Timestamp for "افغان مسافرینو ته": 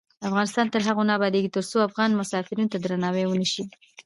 1.87-2.77